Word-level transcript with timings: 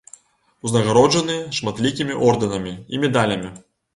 Узнагароджаны 0.67 1.35
шматлікімі 1.59 2.17
ордэнамі 2.31 2.73
і 2.95 3.03
медалямі. 3.07 3.55